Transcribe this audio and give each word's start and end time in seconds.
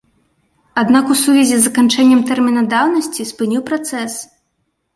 Аднак 0.81 1.11
у 1.15 1.17
сувязі 1.23 1.53
з 1.59 1.59
заканчэннем 1.67 2.25
тэрміна 2.31 2.65
даўнасці 2.73 3.29
спыніў 3.35 3.61
працэс. 3.71 4.13